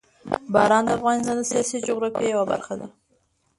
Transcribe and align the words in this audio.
باران 0.53 0.83
د 0.85 0.89
افغانستان 0.97 1.35
د 1.37 1.43
سیاسي 1.51 1.77
جغرافیه 1.87 2.29
یوه 2.33 2.45
برخه 2.51 2.73
ده. 2.79 2.87